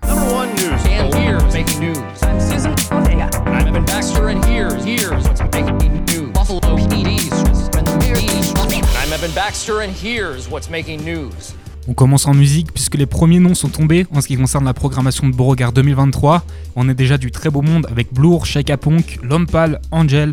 [11.87, 14.75] On commence en musique puisque les premiers noms sont tombés en ce qui concerne la
[14.75, 16.45] programmation de Beauregard 2023.
[16.75, 20.33] On est déjà du très beau monde avec Blour, Shaka Punk, Lompal, Angel,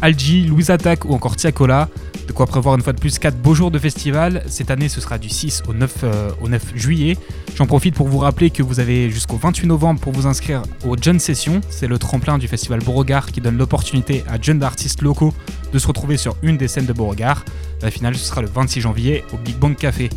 [0.00, 1.88] Algi, Louise Attack ou encore Tiakola.
[2.26, 4.42] De quoi prévoir une fois de plus 4 beaux jours de festival.
[4.46, 7.16] Cette année, ce sera du 6 au 9, euh, au 9 juillet.
[7.56, 10.96] J'en profite pour vous rappeler que vous avez jusqu'au 28 novembre pour vous inscrire au
[11.00, 11.60] John Session.
[11.70, 15.32] C'est le tremplin du festival Beauregard qui donne l'opportunité à jeunes artistes locaux
[15.72, 17.44] de se retrouver sur une des scènes de Beauregard.
[17.82, 20.10] La finale, ce sera le 26 janvier au Big Bang Café.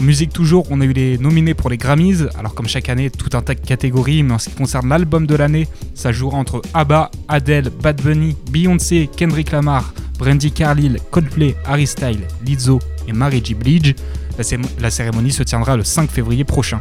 [0.00, 2.28] Musique toujours, on a eu les nominés pour les Grammys.
[2.38, 5.26] Alors comme chaque année, tout un tas de catégories, mais en ce qui concerne l'album
[5.26, 11.56] de l'année, ça jouera entre ABBA, Adele, Bad Bunny, Beyoncé, Kendrick Lamar, Brandy Carlile, Coldplay,
[11.64, 12.78] Harry Styles, Lizzo
[13.08, 13.54] et Mary J.
[13.54, 13.96] Blige.
[14.38, 14.44] La,
[14.80, 16.78] la cérémonie se tiendra le 5 février prochain.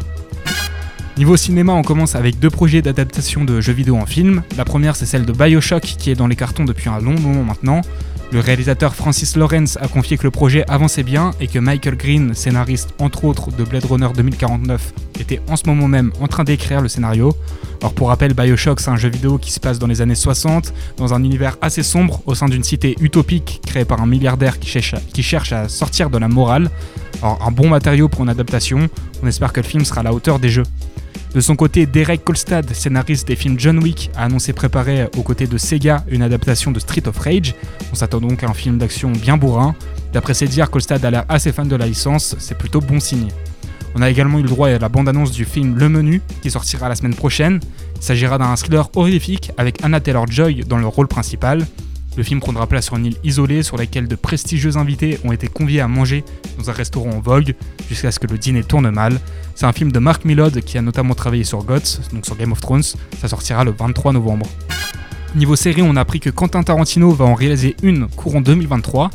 [1.18, 4.44] Niveau cinéma, on commence avec deux projets d'adaptation de jeux vidéo en film.
[4.56, 7.44] La première, c'est celle de Bioshock, qui est dans les cartons depuis un long moment
[7.44, 7.82] maintenant.
[8.30, 12.34] Le réalisateur Francis Lawrence a confié que le projet avançait bien et que Michael Green,
[12.34, 16.82] scénariste entre autres de Blade Runner 2049, était en ce moment même en train d'écrire
[16.82, 17.34] le scénario.
[17.80, 20.74] Alors pour rappel, Bioshock c'est un jeu vidéo qui se passe dans les années 60,
[20.98, 24.70] dans un univers assez sombre, au sein d'une cité utopique créée par un milliardaire qui
[24.70, 26.70] cherche à, qui cherche à sortir de la morale.
[27.22, 28.90] Alors un bon matériau pour une adaptation,
[29.24, 30.66] on espère que le film sera à la hauteur des jeux.
[31.34, 35.46] De son côté, Derek Kolstad, scénariste des films John Wick, a annoncé préparer aux côtés
[35.46, 37.54] de Sega une adaptation de Street of Rage.
[37.92, 39.76] On s'attend donc à un film d'action bien bourrin.
[40.14, 43.28] D'après ses dires, Kolstad a l'air assez fan de la licence, c'est plutôt bon signe.
[43.96, 46.88] On a également eu le droit à la bande-annonce du film Le Menu, qui sortira
[46.88, 47.60] la semaine prochaine.
[47.96, 51.66] Il s'agira d'un thriller horrifique avec Anna Taylor-Joy dans le rôle principal.
[52.18, 55.48] Le film prendra place sur une île isolée sur laquelle de prestigieux invités ont été
[55.48, 56.24] conviés à manger
[56.58, 57.54] dans un restaurant en vogue
[57.90, 59.20] jusqu'à ce que le dîner tourne mal.
[59.54, 62.52] C'est un film de Mark Millod qui a notamment travaillé sur GOTS, donc sur Game
[62.52, 62.82] of Thrones.
[63.22, 64.48] Ça sortira le 23 novembre.
[65.36, 69.12] Niveau série, on a appris que Quentin Tarantino va en réaliser une courant 2023.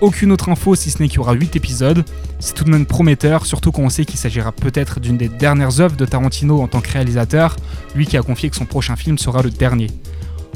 [0.00, 2.04] Aucune autre info si ce n'est qu'il y aura 8 épisodes.
[2.38, 5.80] C'est tout de même prometteur, surtout quand on sait qu'il s'agira peut-être d'une des dernières
[5.80, 7.56] œuvres de Tarantino en tant que réalisateur,
[7.96, 9.88] lui qui a confié que son prochain film sera le dernier.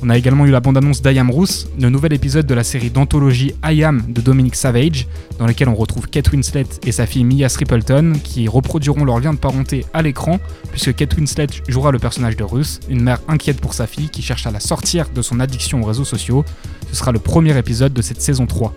[0.02, 2.88] On a également eu la bande-annonce d'I Am Bruce, le nouvel épisode de la série
[2.88, 5.06] d'anthologie I Am de Dominic Savage,
[5.38, 9.34] dans lequel on retrouve Kate Winslet et sa fille Mia Stapleton, qui reproduiront leur lien
[9.34, 10.40] de parenté à l'écran,
[10.70, 14.22] puisque Kate Winslet jouera le personnage de Ruth, une mère inquiète pour sa fille qui
[14.22, 16.46] cherche à la sortir de son addiction aux réseaux sociaux.
[16.90, 18.74] Ce sera le premier épisode de cette saison 3.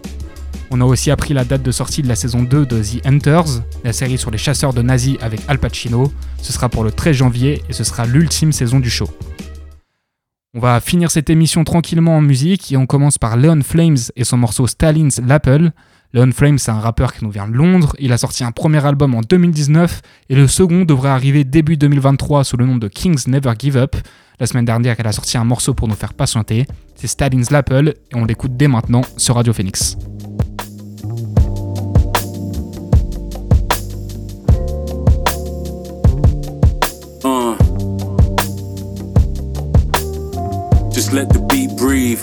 [0.72, 3.62] On a aussi appris la date de sortie de la saison 2 de The Hunters,
[3.86, 6.12] la série sur les chasseurs de nazis avec Al Pacino.
[6.42, 9.08] Ce sera pour le 13 janvier et ce sera l'ultime saison du show.
[10.56, 14.24] On va finir cette émission tranquillement en musique et on commence par Leon Flames et
[14.24, 15.72] son morceau Stalin's l'Apple.
[16.14, 17.96] Leon Flames, c'est un rappeur qui nous vient de Londres.
[17.98, 22.44] Il a sorti un premier album en 2019 et le second devrait arriver début 2023
[22.44, 23.96] sous le nom de Kings Never Give Up.
[24.40, 26.68] La semaine dernière, elle a sorti un morceau pour nous faire patienter.
[26.94, 29.98] C'est Stalin's l'Apple et on l'écoute dès maintenant sur Radio Phoenix.
[40.94, 42.22] Just let the beat breathe.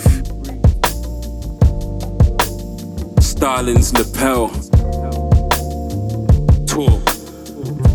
[3.21, 4.47] Stalin's lapel.
[6.67, 7.10] Talk.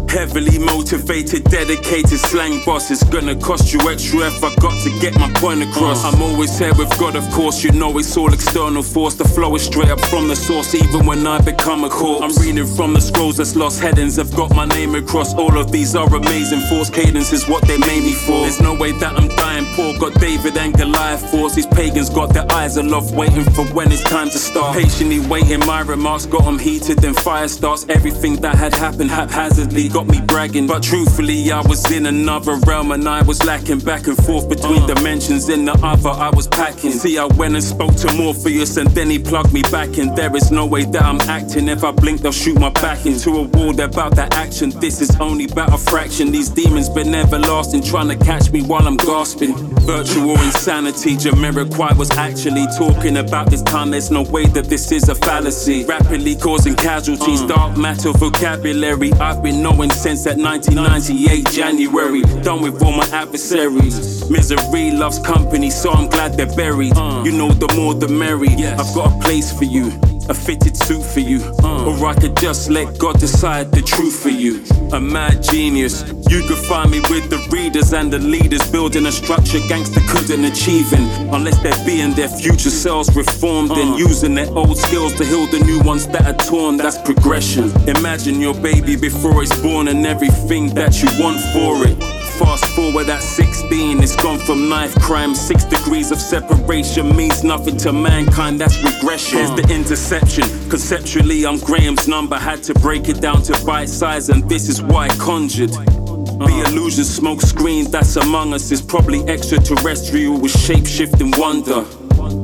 [0.08, 2.90] Heavily motivated, dedicated slang boss.
[2.90, 6.04] It's gonna cost you extra if I got to get my point across.
[6.04, 6.14] Mm.
[6.14, 7.62] I'm always here with God, of course.
[7.62, 9.14] You know it's all external force.
[9.14, 12.22] The flow is straight up from the source, even when I become a corpse.
[12.22, 14.18] I'm reading from the scrolls that's lost headings.
[14.18, 15.34] I've got my name across.
[15.34, 16.60] All of these are amazing.
[16.60, 18.40] Force cadence is what they made me for.
[18.42, 19.98] There's no way that I'm dying poor.
[19.98, 21.54] Got David and Goliath force.
[21.56, 24.76] These pagans got their eyes aloft, waiting for when it's time to start.
[24.76, 27.00] Patiently waiting, my remarks got them heated.
[27.00, 27.84] Then fire starts.
[27.88, 30.66] Everything that had happened haphazardly got me bragging.
[30.66, 34.82] But truthfully, I was in another realm and I was lacking back and forth between
[34.82, 34.94] uh.
[34.94, 35.48] dimensions.
[35.48, 36.92] In the other, I was packing.
[36.92, 40.14] See, I went and spoke to Morpheus and then he plugged me back in.
[40.14, 41.68] There is no way that I'm acting.
[41.68, 43.72] If I blink, they'll shoot my back into a wall.
[43.72, 44.70] They're about that action.
[44.70, 46.30] This is only about a fraction.
[46.30, 49.54] These demons been everlasting, trying to catch me while I'm gasping.
[49.86, 51.16] Virtual insanity.
[51.16, 53.90] Jamiroquai was actually talking about this time.
[53.90, 55.84] There's no way that this is a fallacy.
[55.84, 57.42] Rapidly causing casualties.
[57.42, 57.46] Uh.
[57.46, 59.12] Dark matter vocabulary.
[59.14, 62.22] I've been knowing since that 1998 January.
[62.42, 64.28] Done with all my adversaries.
[64.30, 66.96] Misery loves company, so I'm glad they're buried.
[66.96, 67.22] Uh.
[67.24, 68.48] You know, the more the merry.
[68.48, 70.15] I've got a place for you.
[70.28, 71.86] A fitted suit for you, uh.
[71.86, 74.64] or I could just let God decide the truth for you.
[74.92, 79.12] A mad genius, you could find me with the readers and the leaders, building a
[79.12, 81.04] structure gangster couldn't achieve in.
[81.34, 83.96] unless they're being their future selves reformed and uh.
[83.96, 86.76] using their old skills to heal the new ones that are torn.
[86.76, 87.70] That's progression.
[87.88, 92.15] Imagine your baby before it's born and everything that you want for it.
[92.38, 95.34] Fast forward at 16, it's gone from knife crime.
[95.34, 99.38] Six degrees of separation means nothing to mankind, that's regression.
[99.38, 100.44] Here's the interception.
[100.68, 102.38] Conceptually, I'm Graham's number.
[102.38, 105.70] Had to break it down to bite size, and this is why I conjured.
[105.70, 106.70] The uh.
[106.70, 111.86] illusion smoke screen that's among us is probably extraterrestrial with shape shifting wonder.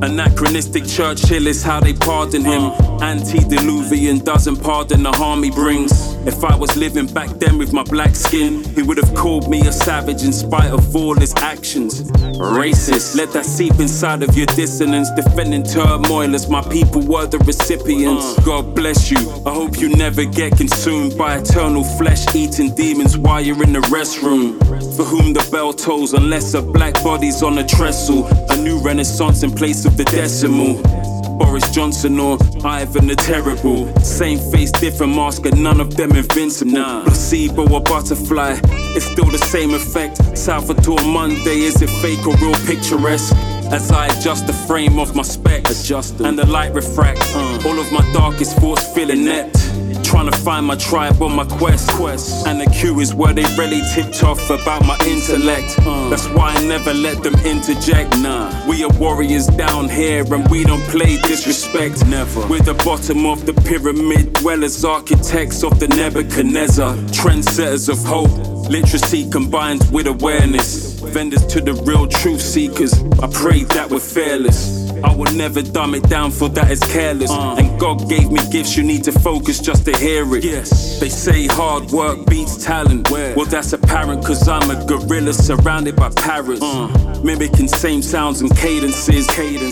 [0.01, 2.71] Anachronistic Churchill is how they pardon him.
[3.01, 6.13] Antediluvian doesn't pardon the harm he brings.
[6.25, 9.61] If I was living back then with my black skin, he would have called me
[9.61, 12.09] a savage in spite of all his actions.
[12.43, 15.09] Racist, let that seep inside of your dissonance.
[15.11, 18.37] Defending turmoil as my people were the recipients.
[18.37, 18.41] Uh.
[18.43, 19.17] God bless you.
[19.45, 23.81] I hope you never get consumed by eternal flesh eating demons while you're in the
[23.81, 24.59] restroom.
[24.95, 28.27] For whom the bell tolls, unless a black body's on a trestle.
[28.51, 30.81] A new renaissance in place of the decimal.
[31.37, 33.93] Boris Johnson or Ivan the Terrible.
[34.01, 37.03] Same face, different mask, and none of them invincible.
[37.03, 38.59] Placebo or butterfly,
[38.95, 40.37] it's still the same effect.
[40.37, 43.35] Salvatore Monday, is it fake or real picturesque?
[43.71, 47.35] As I adjust the frame of my specs, adjust and the light refracts.
[47.35, 47.61] Uh.
[47.65, 49.62] All of my darkest thoughts feel inept.
[50.13, 51.89] Trying to find my tribe on my quest.
[51.89, 52.45] quest.
[52.45, 55.75] And the queue is where they really tipped off about my intellect.
[55.79, 56.07] Uh.
[56.09, 58.19] That's why I never let them interject.
[58.19, 62.05] Nah, we are warriors down here and we don't play disrespect.
[62.05, 62.45] Never.
[62.45, 66.93] We're the bottom of the pyramid, dwellers, architects of the Nebuchadnezzar.
[67.07, 68.29] Trendsetters of hope.
[68.69, 70.99] Literacy combined with awareness.
[70.99, 72.93] Vendors to the real truth seekers.
[73.19, 74.82] I pray that we're fearless.
[75.03, 77.29] I will never dumb it down for that is careless.
[77.29, 77.55] Uh.
[77.57, 80.43] And God gave me gifts, you need to focus just to hear it.
[80.43, 80.99] Yes.
[80.99, 83.09] They say hard work beats talent.
[83.11, 86.61] Well, that's apparent cause I'm a gorilla surrounded by parrots.
[86.61, 86.87] Uh.
[87.23, 89.27] Mimicking same sounds and cadences.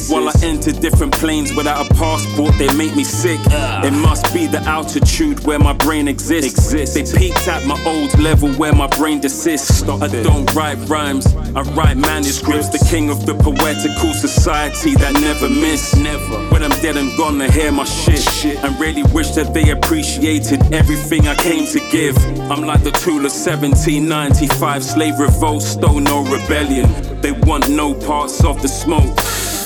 [0.10, 3.40] While I enter different planes without a passport, they make me sick.
[3.50, 3.82] Uh.
[3.86, 6.72] It must be the altitude where my brain exists.
[6.72, 9.84] They peaked at my old level where my brain desists.
[9.84, 12.70] I don't write rhymes, I write manuscripts.
[12.70, 15.95] The king of the poetical society that never miss.
[15.95, 16.38] Never.
[16.49, 18.19] When I'm dead and gone, they hear my shit.
[18.19, 18.63] shit.
[18.63, 22.17] And really wish that they appreciated everything I came to give.
[22.51, 26.89] I'm like the tool of 1795 slave revolt, stone no rebellion.
[27.22, 29.15] They want no parts of the smoke.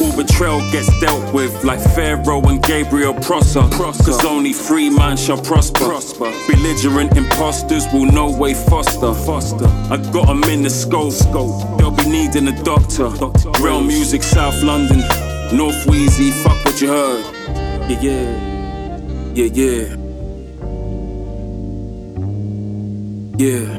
[0.01, 3.61] All betrayal gets dealt with like Pharaoh and Gabriel Prosser.
[3.71, 5.85] Cause only free man shall prosper.
[5.85, 6.33] prosper.
[6.49, 9.13] Belligerent imposters will no way foster.
[9.13, 9.67] foster.
[9.89, 11.13] I got got 'em in the scope.
[11.77, 13.07] They'll be needing a doctor.
[13.61, 15.01] Real music, South London.
[15.55, 17.23] North Wheezy, fuck what you heard.
[17.87, 18.55] Yeah, yeah.
[19.33, 19.95] Yeah, yeah.
[23.37, 23.77] Yeah.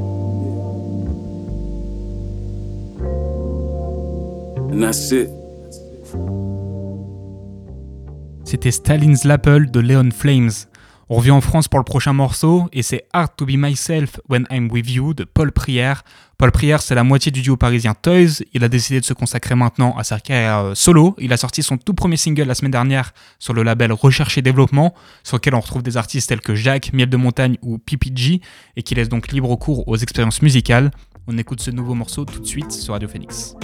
[4.70, 5.28] And that's it.
[8.44, 10.68] C'était Stalin's l'Apple de Leon Flames.
[11.09, 14.44] On revient en France pour le prochain morceau et c'est Hard to Be Myself When
[14.50, 16.02] I'm With You de Paul Prière.
[16.36, 18.42] Paul Prière, c'est la moitié du duo parisien Toys.
[18.52, 21.14] Il a décidé de se consacrer maintenant à sa carrière euh, solo.
[21.20, 24.42] Il a sorti son tout premier single la semaine dernière sur le label Recherche et
[24.42, 28.40] Développement, sur lequel on retrouve des artistes tels que Jacques, Miel de Montagne ou PPG
[28.74, 30.90] et qui laisse donc libre cours aux expériences musicales.
[31.28, 33.54] On écoute ce nouveau morceau tout de suite sur Radio Phoenix.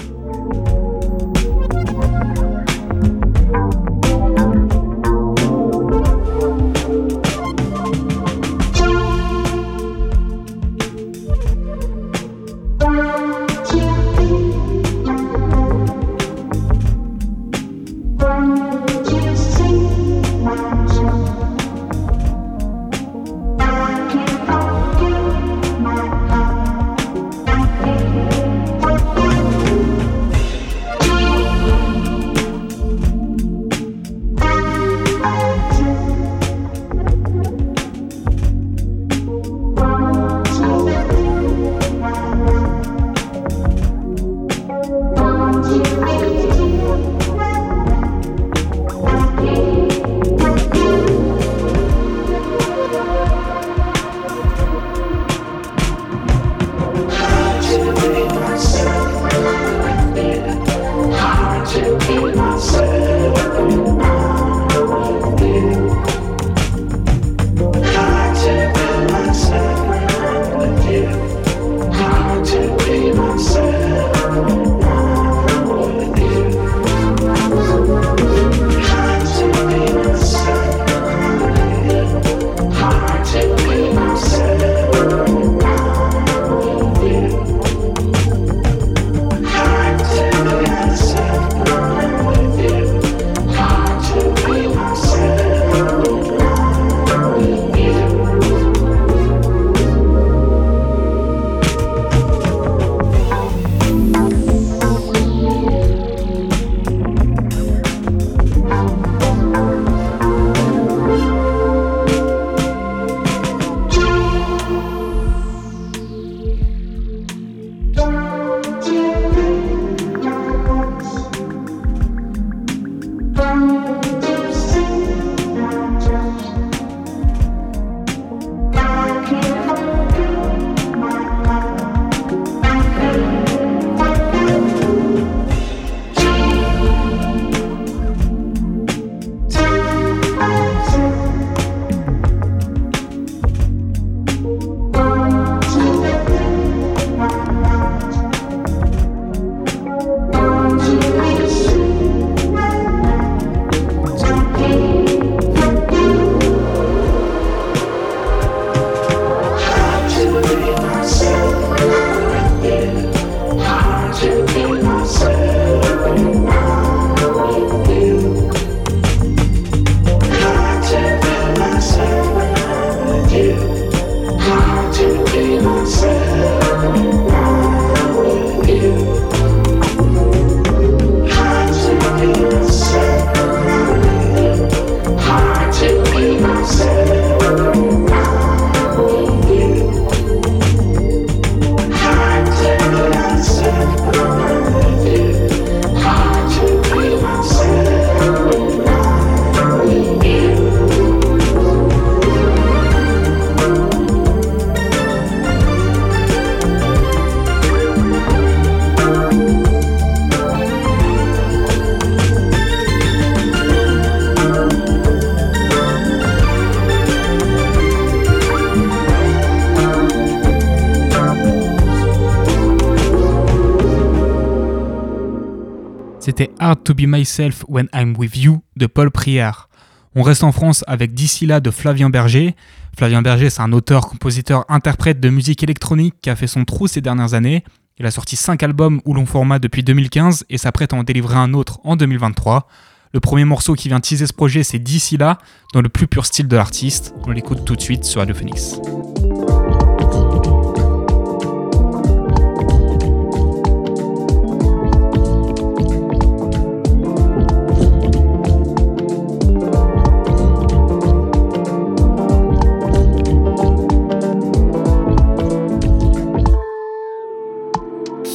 [226.84, 229.68] To Be Myself When I'm With You de Paul Prière.
[230.14, 232.54] On reste en France avec D'ici là de Flavien Berger.
[232.96, 236.86] Flavien Berger, c'est un auteur, compositeur, interprète de musique électronique qui a fait son trou
[236.86, 237.64] ces dernières années.
[237.98, 241.36] Il a sorti 5 albums ou long format depuis 2015 et s'apprête à en délivrer
[241.36, 242.68] un autre en 2023.
[243.14, 245.38] Le premier morceau qui vient teaser ce projet, c'est D'ici là,
[245.74, 247.14] dans le plus pur style de l'artiste.
[247.26, 248.78] On l'écoute tout de suite sur Radio Phoenix.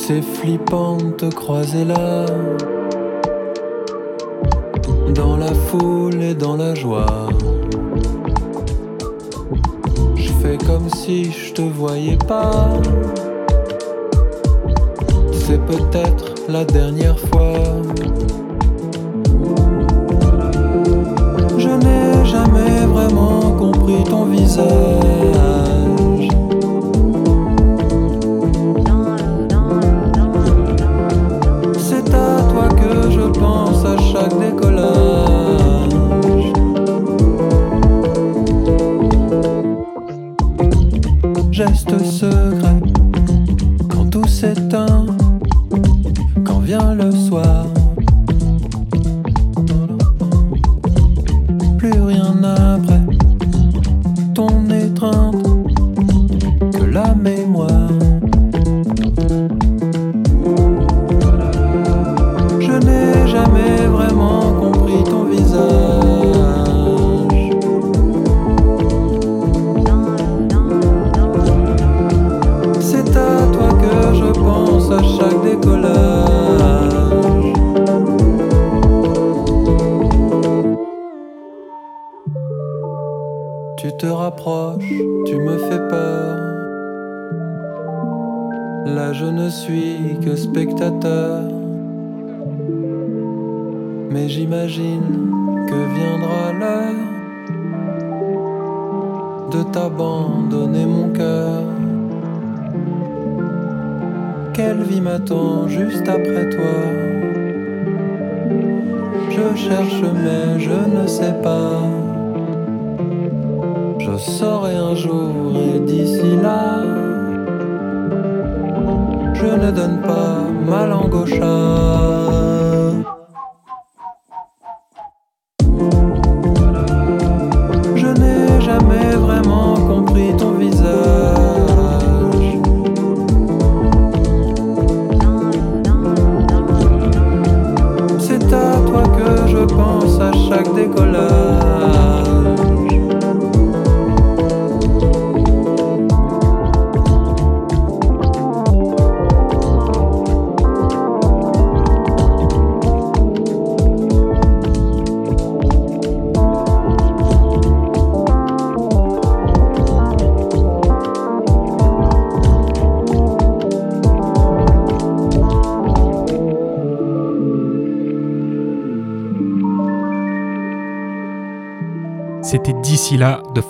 [0.08, 2.26] C'est flippant de te croiser là.
[5.14, 7.28] Dans la foule et dans la joie.
[10.16, 12.70] Je fais comme si je te voyais pas.
[15.34, 17.60] C'est peut-être la dernière fois.
[21.58, 25.07] Je n'ai jamais vraiment compris ton visage.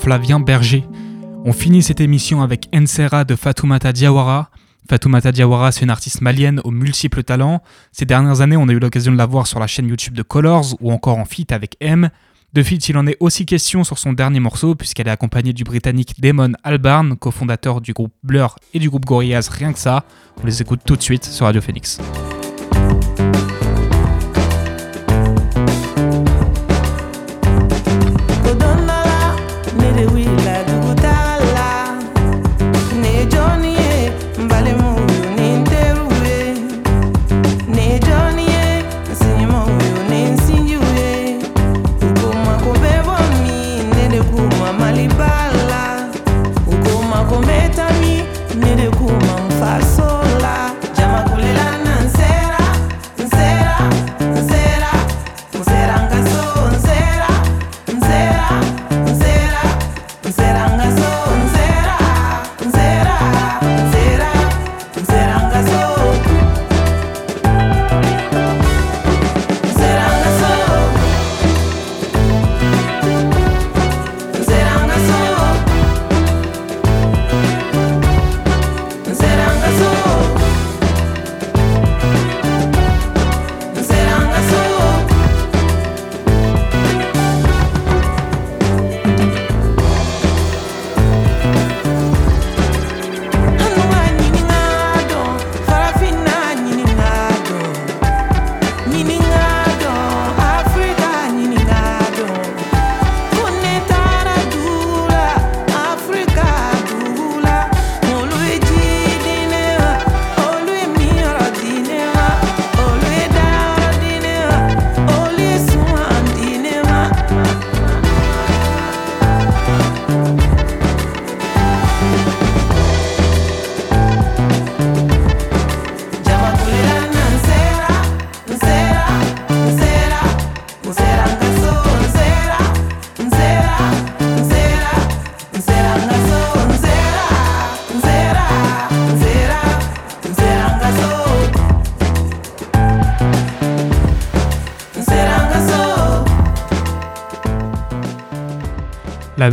[0.08, 0.86] Flavien Berger.
[1.44, 4.50] On finit cette émission avec Ensera de Fatoumata Diawara.
[4.90, 7.62] Fatoumata Diawara, c'est une artiste malienne aux multiples talents.
[7.92, 10.22] Ces dernières années, on a eu l'occasion de la voir sur la chaîne YouTube de
[10.22, 12.10] Colors ou encore en feat avec M.
[12.54, 15.66] De feat, il en est aussi question sur son dernier morceau, puisqu'elle est accompagnée du
[15.66, 20.06] britannique Damon Albarn, cofondateur du groupe Blur et du groupe Gorillaz Rien que ça.
[20.42, 22.00] On les écoute tout de suite sur Radio Phoenix.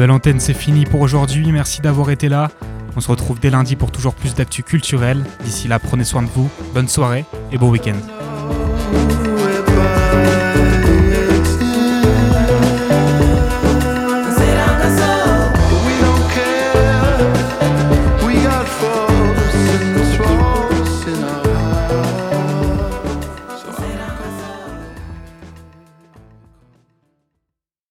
[0.04, 1.50] La belle antenne, c'est fini pour aujourd'hui.
[1.50, 2.50] Merci d'avoir été là.
[2.94, 5.24] On se retrouve dès lundi pour toujours plus d'actu culturelle.
[5.44, 6.50] D'ici là, prenez soin de vous.
[6.74, 7.96] Bonne soirée et bon week-end.
[8.92, 10.73] Goodbye.